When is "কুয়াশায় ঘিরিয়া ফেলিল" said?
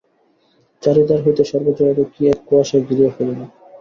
2.47-3.39